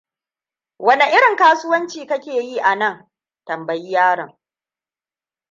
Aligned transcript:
Wane 0.79 1.05
irin 1.15 1.35
kasuwanci 1.37 2.05
ka 2.07 2.19
ke 2.19 2.31
yi 2.33 2.59
anan? 2.61 3.11
tambayi 3.45 3.91
yaron. 3.91 4.37